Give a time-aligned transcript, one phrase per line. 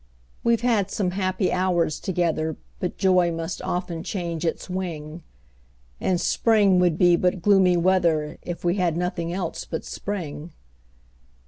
[0.43, 5.21] We've had some happy hours together, But joy must often change its wing;
[5.99, 10.53] And spring would be but gloomy weather, If we had nothing else but spring.